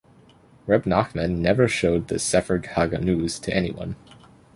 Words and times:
Rebbe 0.65 0.85
Nachman 0.89 1.37
never 1.37 1.67
showed 1.67 2.07
the 2.07 2.17
"Sefer 2.17 2.57
HaGanuz" 2.57 3.39
to 3.39 3.55
anyone. 3.55 3.95